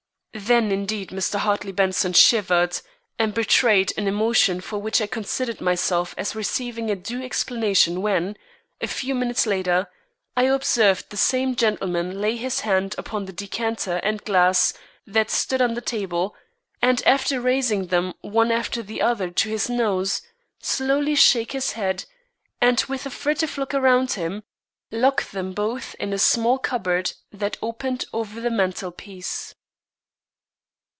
[0.33, 1.39] Then indeed Mr.
[1.39, 2.79] Hartley Benson shivered,
[3.19, 8.37] and betrayed an emotion for which I considered myself as receiving a due explanation when,
[8.79, 9.89] a few minutes later,
[10.37, 14.73] I observed the same gentleman lay his hand upon the decanter and glass
[15.05, 16.33] that stood on the table,
[16.81, 20.21] and after raising them one after the other to his nose,
[20.59, 22.05] slowly shake his head,
[22.61, 24.43] and with a furtive look around him,
[24.91, 29.55] lock them both in a small cupboard that opened over the mantel piece.